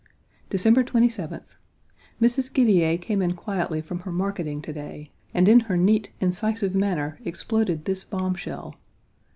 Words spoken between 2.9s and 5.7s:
came in quietly from her marketing to day, and in